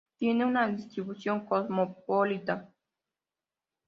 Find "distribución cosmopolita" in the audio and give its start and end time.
0.67-2.67